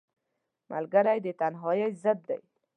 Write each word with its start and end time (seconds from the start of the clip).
ملګری 0.71 1.19
د 1.25 1.27
تنهایۍ 1.39 1.89
ضد 2.01 2.19
دی 2.27 2.39